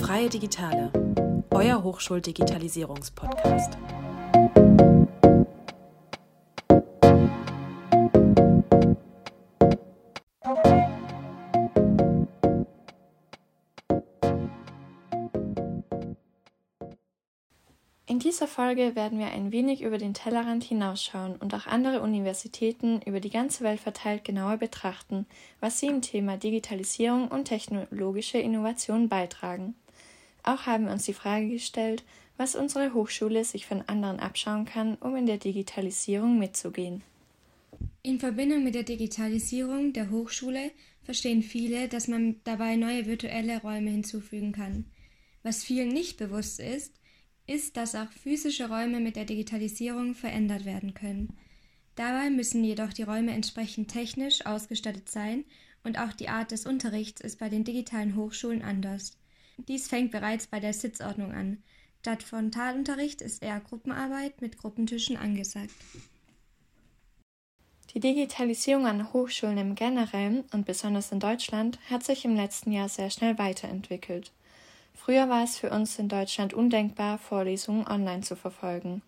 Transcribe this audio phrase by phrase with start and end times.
[0.00, 0.90] Freie Digitale,
[1.52, 3.78] euer Hochschuldigitalisierungspodcast.
[18.12, 23.00] In dieser Folge werden wir ein wenig über den Tellerrand hinausschauen und auch andere Universitäten
[23.06, 25.24] über die ganze Welt verteilt genauer betrachten,
[25.60, 29.74] was sie im Thema Digitalisierung und technologische Innovation beitragen.
[30.42, 32.04] Auch haben wir uns die Frage gestellt,
[32.36, 37.02] was unsere Hochschule sich von anderen abschauen kann, um in der Digitalisierung mitzugehen.
[38.02, 40.70] In Verbindung mit der Digitalisierung der Hochschule
[41.02, 44.84] verstehen viele, dass man dabei neue virtuelle Räume hinzufügen kann.
[45.42, 46.92] Was vielen nicht bewusst ist,
[47.46, 51.36] ist, dass auch physische Räume mit der Digitalisierung verändert werden können.
[51.94, 55.44] Dabei müssen jedoch die Räume entsprechend technisch ausgestattet sein
[55.84, 59.18] und auch die Art des Unterrichts ist bei den digitalen Hochschulen anders.
[59.68, 61.62] Dies fängt bereits bei der Sitzordnung an.
[62.00, 65.70] Statt Frontalunterricht ist eher Gruppenarbeit mit Gruppentischen angesagt.
[67.94, 72.88] Die Digitalisierung an Hochschulen im Generellen und besonders in Deutschland hat sich im letzten Jahr
[72.88, 74.32] sehr schnell weiterentwickelt.
[74.94, 79.02] Früher war es für uns in Deutschland undenkbar, Vorlesungen online zu verfolgen.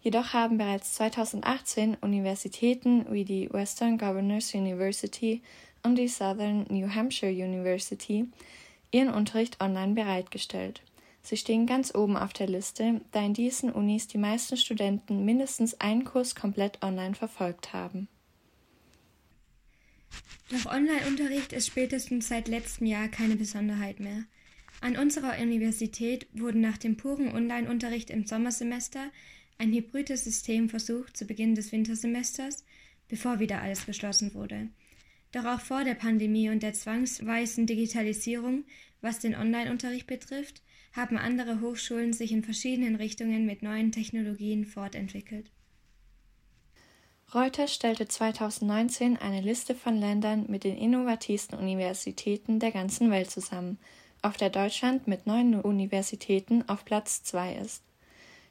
[0.00, 5.42] Jedoch haben bereits 2018 Universitäten wie die Western Governors University
[5.82, 8.28] und die Southern New Hampshire University
[8.90, 10.82] ihren Unterricht online bereitgestellt.
[11.22, 15.80] Sie stehen ganz oben auf der Liste, da in diesen Unis die meisten Studenten mindestens
[15.80, 18.08] einen Kurs komplett online verfolgt haben.
[20.50, 24.24] Doch Online-Unterricht ist spätestens seit letztem Jahr keine Besonderheit mehr.
[24.84, 29.10] An unserer Universität wurde nach dem puren Online-Unterricht im Sommersemester
[29.56, 32.66] ein hybrides System versucht zu Beginn des Wintersemesters,
[33.08, 34.68] bevor wieder alles geschlossen wurde.
[35.32, 38.64] Doch auch vor der Pandemie und der zwangsweisen Digitalisierung,
[39.00, 40.60] was den Online-Unterricht betrifft,
[40.92, 45.50] haben andere Hochschulen sich in verschiedenen Richtungen mit neuen Technologien fortentwickelt.
[47.34, 53.78] Reuters stellte 2019 eine Liste von Ländern mit den innovativsten Universitäten der ganzen Welt zusammen
[54.24, 57.82] auf der Deutschland mit neun Universitäten auf Platz zwei ist.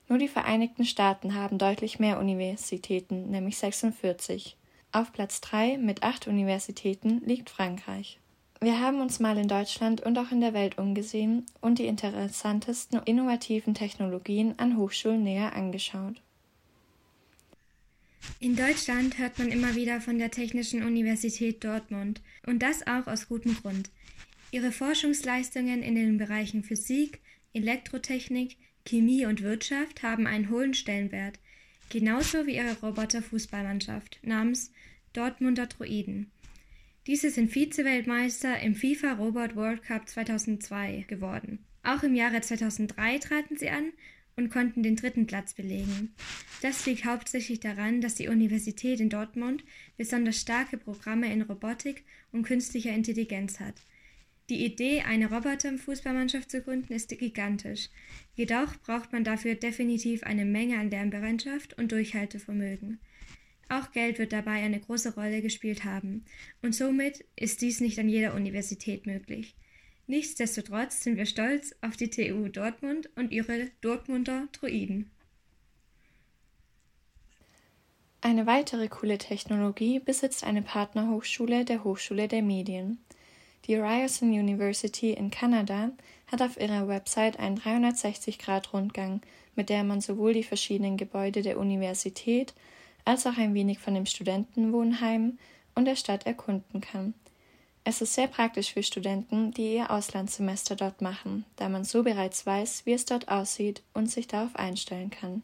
[0.07, 4.57] Nur die Vereinigten Staaten haben deutlich mehr Universitäten, nämlich 46.
[4.91, 8.19] Auf Platz drei mit acht Universitäten liegt Frankreich.
[8.61, 13.01] Wir haben uns mal in Deutschland und auch in der Welt umgesehen und die interessantesten
[13.03, 16.21] innovativen Technologien an Hochschulen näher angeschaut.
[18.39, 23.27] In Deutschland hört man immer wieder von der Technischen Universität Dortmund und das auch aus
[23.27, 23.89] gutem Grund.
[24.53, 27.21] Ihre Forschungsleistungen in den Bereichen Physik,
[27.53, 31.39] Elektrotechnik, Chemie und Wirtschaft haben einen hohen Stellenwert,
[31.89, 34.71] genauso wie ihre Roboter-Fußballmannschaft namens
[35.13, 36.29] Dortmunder Droiden.
[37.07, 41.65] Diese sind Vize-Weltmeister im FIFA Robot World Cup 2002 geworden.
[41.81, 43.91] Auch im Jahre 2003 traten sie an
[44.35, 46.13] und konnten den dritten Platz belegen.
[46.61, 49.63] Das liegt hauptsächlich daran, dass die Universität in Dortmund
[49.97, 53.73] besonders starke Programme in Robotik und künstlicher Intelligenz hat–
[54.49, 57.89] die Idee, eine Roboter-Fußballmannschaft zu gründen, ist gigantisch.
[58.35, 62.99] Jedoch braucht man dafür definitiv eine Menge an Lernbereitschaft und Durchhaltevermögen.
[63.69, 66.25] Auch Geld wird dabei eine große Rolle gespielt haben,
[66.61, 69.55] und somit ist dies nicht an jeder Universität möglich.
[70.05, 75.09] Nichtsdestotrotz sind wir stolz auf die TU Dortmund und ihre Dortmunder Druiden.
[78.19, 82.99] Eine weitere coole Technologie besitzt eine Partnerhochschule der Hochschule der Medien.
[83.65, 85.91] Die Ryerson University in Kanada
[86.27, 89.21] hat auf ihrer Website einen 360-Grad-Rundgang,
[89.55, 92.53] mit der man sowohl die verschiedenen Gebäude der Universität
[93.05, 95.37] als auch ein wenig von dem Studentenwohnheim
[95.75, 97.13] und der Stadt erkunden kann.
[97.85, 102.45] Es ist sehr praktisch für Studenten, die ihr Auslandssemester dort machen, da man so bereits
[102.45, 105.41] weiß, wie es dort aussieht und sich darauf einstellen kann.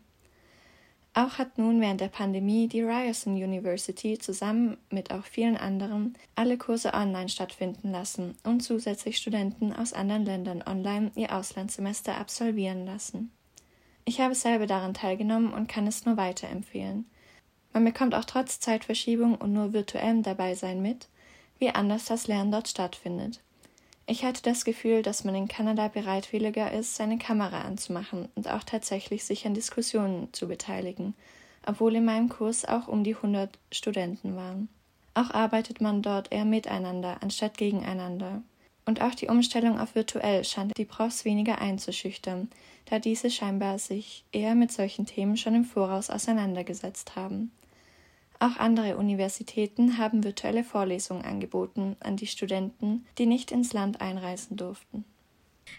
[1.20, 6.58] Auch hat nun während der Pandemie die Ryerson University zusammen mit auch vielen anderen alle
[6.58, 13.34] Kurse online stattfinden lassen und zusätzlich Studenten aus anderen Ländern online ihr Auslandssemester absolvieren lassen.
[14.06, 17.06] Ich habe selber daran teilgenommen und kann es nur weiterempfehlen.
[17.74, 21.10] Man bekommt auch trotz Zeitverschiebung und nur virtuellem Dabeisein mit,
[21.58, 23.42] wie anders das Lernen dort stattfindet.
[24.12, 28.64] Ich hatte das Gefühl, dass man in Kanada bereitwilliger ist, seine Kamera anzumachen und auch
[28.64, 31.14] tatsächlich sich an Diskussionen zu beteiligen,
[31.64, 34.68] obwohl in meinem Kurs auch um die 100 Studenten waren.
[35.14, 38.42] Auch arbeitet man dort eher miteinander anstatt gegeneinander.
[38.84, 42.50] Und auch die Umstellung auf virtuell scheint die Profs weniger einzuschüchtern,
[42.86, 47.52] da diese scheinbar sich eher mit solchen Themen schon im Voraus auseinandergesetzt haben.
[48.40, 54.56] Auch andere Universitäten haben virtuelle Vorlesungen angeboten an die Studenten, die nicht ins Land einreisen
[54.56, 55.04] durften.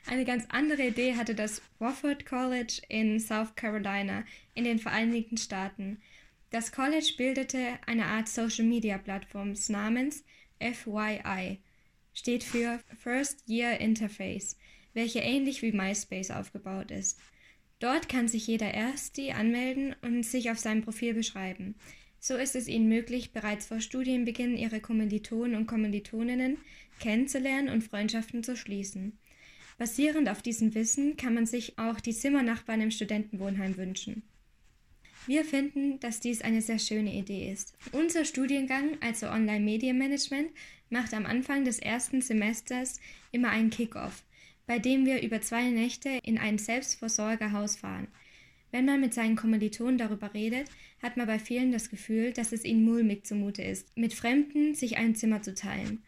[0.06, 4.24] Eine ganz andere Idee hatte das Wofford College in South Carolina
[4.54, 6.00] in den Vereinigten Staaten.
[6.50, 10.22] Das College bildete eine Art Social-Media-Plattform namens
[10.60, 11.58] FYI,
[12.12, 14.58] steht für First Year Interface,
[14.92, 17.18] welche ähnlich wie MySpace aufgebaut ist.
[17.78, 21.76] Dort kann sich jeder Ersti anmelden und sich auf seinem Profil beschreiben.
[22.22, 26.58] So ist es ihnen möglich, bereits vor Studienbeginn ihre Kommilitonen und Kommilitoninnen
[27.00, 29.18] kennenzulernen und Freundschaften zu schließen.
[29.78, 34.22] Basierend auf diesem Wissen kann man sich auch die Zimmernachbarn im Studentenwohnheim wünschen.
[35.26, 37.74] Wir finden, dass dies eine sehr schöne Idee ist.
[37.92, 40.50] Unser Studiengang, also Online-Medienmanagement,
[40.90, 43.00] macht am Anfang des ersten Semesters
[43.32, 44.24] immer einen Kick-off,
[44.66, 48.08] bei dem wir über zwei Nächte in ein Selbstversorgerhaus fahren.
[48.70, 50.68] Wenn man mit seinen Kommilitonen darüber redet,
[51.02, 54.96] hat man bei vielen das Gefühl, dass es ihnen mulmig zumute ist, mit Fremden sich
[54.96, 56.02] ein Zimmer zu teilen.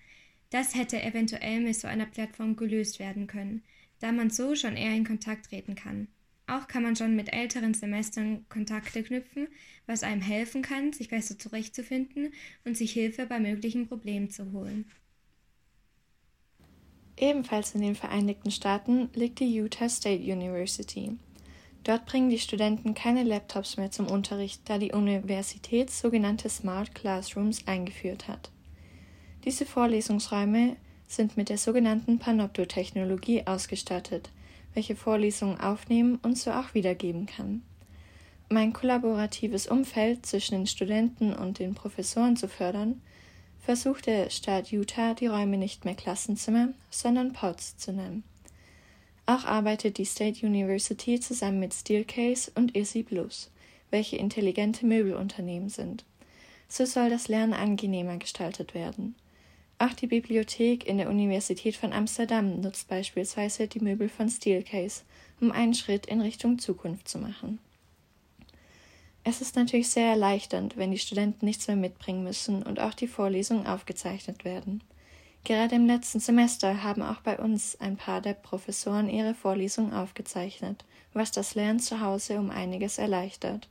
[0.51, 3.63] Das hätte eventuell mit so einer Plattform gelöst werden können,
[4.01, 6.09] da man so schon eher in Kontakt treten kann.
[6.47, 9.49] Auch kann man schon mit älteren Semestern Kontakte knüpfen,
[9.87, 12.33] was einem helfen kann, sich besser zurechtzufinden
[12.65, 14.85] und sich Hilfe bei möglichen Problemen zu holen.
[17.17, 21.13] Ebenfalls in den Vereinigten Staaten liegt die Utah State University.
[21.85, 27.67] Dort bringen die Studenten keine Laptops mehr zum Unterricht, da die Universität sogenannte Smart Classrooms
[27.67, 28.51] eingeführt hat.
[29.45, 30.77] Diese Vorlesungsräume
[31.09, 34.31] sind mit der sogenannten Panopto-Technologie ausgestattet,
[34.75, 37.63] welche Vorlesungen aufnehmen und so auch wiedergeben kann.
[38.49, 43.01] Um ein kollaboratives Umfeld zwischen den Studenten und den Professoren zu fördern,
[43.61, 48.25] versucht der Staat Utah, die Räume nicht mehr Klassenzimmer, sondern Pods zu nennen.
[49.27, 53.51] Auch arbeitet die State University zusammen mit Steelcase und Easy Blues,
[53.91, 56.05] welche intelligente Möbelunternehmen sind.
[56.69, 59.15] So soll das Lernen angenehmer gestaltet werden.
[59.79, 65.03] Auch die Bibliothek in der Universität von Amsterdam nutzt beispielsweise die Möbel von Steelcase,
[65.41, 67.59] um einen Schritt in Richtung Zukunft zu machen.
[69.25, 73.07] Es ist natürlich sehr erleichternd, wenn die Studenten nichts mehr mitbringen müssen und auch die
[73.07, 74.83] Vorlesungen aufgezeichnet werden.
[75.45, 80.85] Gerade im letzten Semester haben auch bei uns ein paar der Professoren ihre Vorlesungen aufgezeichnet,
[81.13, 83.69] was das Lernen zu Hause um einiges erleichtert.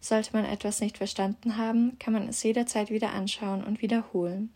[0.00, 4.50] Sollte man etwas nicht verstanden haben, kann man es jederzeit wieder anschauen und wiederholen.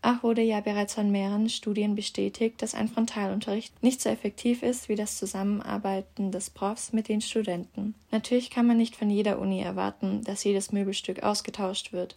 [0.00, 4.88] Auch wurde ja bereits von mehreren Studien bestätigt, dass ein Frontalunterricht nicht so effektiv ist
[4.88, 7.94] wie das Zusammenarbeiten des Profs mit den Studenten.
[8.12, 12.16] Natürlich kann man nicht von jeder Uni erwarten, dass jedes Möbelstück ausgetauscht wird.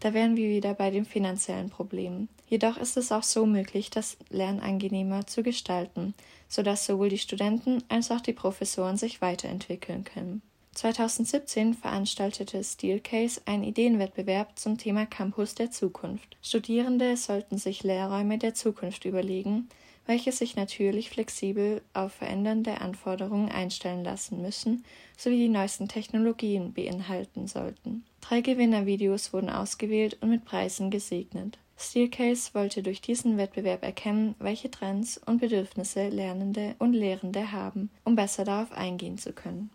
[0.00, 2.28] Da wären wir wieder bei den finanziellen Problemen.
[2.48, 6.14] Jedoch ist es auch so möglich, das Lernen angenehmer zu gestalten,
[6.48, 10.42] sodass sowohl die Studenten als auch die Professoren sich weiterentwickeln können.
[10.74, 16.36] 2017 veranstaltete Steelcase einen Ideenwettbewerb zum Thema Campus der Zukunft.
[16.40, 19.68] Studierende sollten sich Lehrräume der Zukunft überlegen,
[20.08, 24.82] welche sich natürlich flexibel auf verändernde Anforderungen einstellen lassen müssen,
[25.18, 28.04] sowie die neuesten Technologien beinhalten sollten.
[28.22, 31.58] Drei Gewinnervideos wurden ausgewählt und mit Preisen gesegnet.
[31.76, 38.16] Steelcase wollte durch diesen Wettbewerb erkennen, welche Trends und Bedürfnisse Lernende und Lehrende haben, um
[38.16, 39.70] besser darauf eingehen zu können.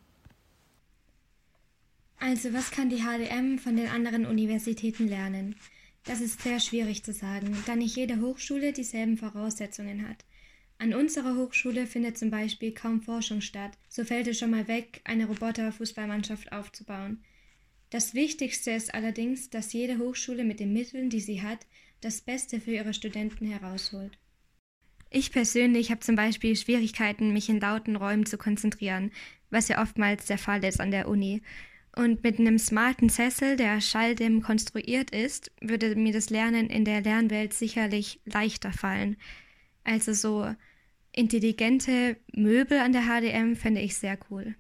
[2.20, 5.56] Also, was kann die HDM von den anderen Universitäten lernen?
[6.06, 10.26] Das ist sehr schwierig zu sagen, da nicht jede Hochschule dieselben Voraussetzungen hat.
[10.78, 15.00] An unserer Hochschule findet zum Beispiel kaum Forschung statt, so fällt es schon mal weg,
[15.06, 17.24] eine Roboterfußballmannschaft aufzubauen.
[17.90, 21.66] Das Wichtigste ist allerdings, dass jede Hochschule mit den Mitteln, die sie hat,
[22.02, 24.18] das Beste für ihre Studenten herausholt.
[25.10, 29.12] Ich persönlich habe zum Beispiel Schwierigkeiten, mich in lauten Räumen zu konzentrieren,
[29.52, 31.44] was ja oftmals der Fall ist an der Uni.
[31.96, 37.02] Und mit einem smarten Sessel, der schalldämm konstruiert ist, würde mir das Lernen in der
[37.02, 39.16] Lernwelt sicherlich leichter fallen.
[39.84, 40.48] Also so
[41.12, 44.56] intelligente Möbel an der HDM fände ich sehr cool.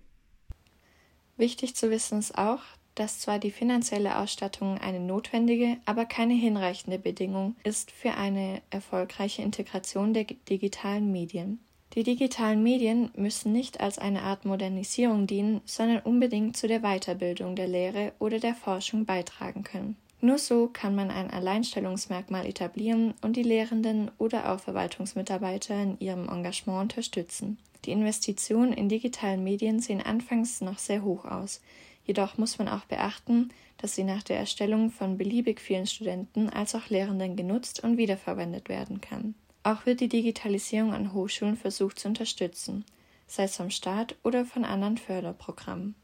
[1.35, 2.61] Wichtig zu wissen ist auch,
[2.93, 9.41] dass zwar die finanzielle Ausstattung eine notwendige, aber keine hinreichende Bedingung ist für eine erfolgreiche
[9.41, 11.59] Integration der digitalen Medien.
[11.95, 17.55] Die digitalen Medien müssen nicht als eine Art Modernisierung dienen, sondern unbedingt zu der Weiterbildung
[17.55, 19.95] der Lehre oder der Forschung beitragen können.
[20.19, 26.29] Nur so kann man ein Alleinstellungsmerkmal etablieren und die Lehrenden oder auch Verwaltungsmitarbeiter in ihrem
[26.29, 27.57] Engagement unterstützen.
[27.85, 31.61] Die Investitionen in digitalen Medien sehen anfangs noch sehr hoch aus.
[32.05, 36.73] Jedoch muss man auch beachten, dass sie nach der Erstellung von beliebig vielen Studenten als
[36.73, 39.35] auch Lehrenden genutzt und wiederverwendet werden kann.
[39.63, 42.83] Auch wird die Digitalisierung an Hochschulen versucht zu unterstützen,
[43.27, 45.95] sei es vom Staat oder von anderen Förderprogrammen.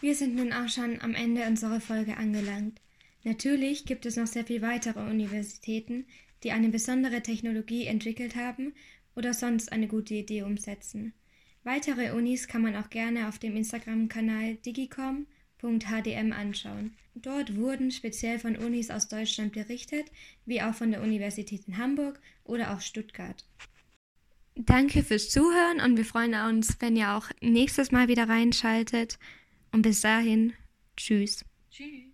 [0.00, 2.78] Wir sind nun auch schon am Ende unserer Folge angelangt.
[3.22, 6.06] Natürlich gibt es noch sehr viele weitere Universitäten,
[6.42, 8.74] die eine besondere Technologie entwickelt haben
[9.16, 11.14] oder sonst eine gute Idee umsetzen.
[11.62, 14.56] Weitere Unis kann man auch gerne auf dem Instagram-Kanal
[15.64, 16.94] digicom.hdm anschauen.
[17.14, 20.10] Dort wurden speziell von Unis aus Deutschland berichtet,
[20.46, 23.44] wie auch von der Universität in Hamburg oder auch Stuttgart.
[24.56, 29.18] Danke fürs Zuhören und wir freuen uns, wenn ihr auch nächstes Mal wieder reinschaltet.
[29.72, 30.52] Und bis dahin,
[30.96, 31.44] tschüss.
[31.70, 32.13] Tschüss.